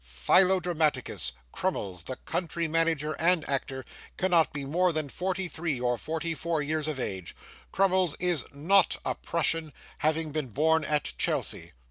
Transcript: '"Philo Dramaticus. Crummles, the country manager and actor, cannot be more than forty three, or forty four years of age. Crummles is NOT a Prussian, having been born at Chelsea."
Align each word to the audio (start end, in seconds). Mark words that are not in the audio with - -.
'"Philo 0.03 0.59
Dramaticus. 0.59 1.31
Crummles, 1.51 2.05
the 2.05 2.15
country 2.25 2.67
manager 2.67 3.13
and 3.19 3.47
actor, 3.47 3.85
cannot 4.17 4.51
be 4.51 4.65
more 4.65 4.91
than 4.91 5.09
forty 5.09 5.47
three, 5.47 5.79
or 5.79 5.95
forty 5.95 6.33
four 6.33 6.59
years 6.59 6.87
of 6.87 6.99
age. 6.99 7.35
Crummles 7.71 8.15
is 8.19 8.43
NOT 8.51 8.97
a 9.05 9.13
Prussian, 9.13 9.71
having 9.99 10.31
been 10.31 10.47
born 10.47 10.83
at 10.83 11.13
Chelsea." 11.19 11.73